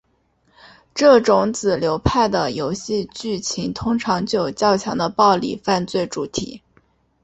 [0.95, 6.63] 这种子流派的游戏剧情通常具有较强的暴力犯罪主题。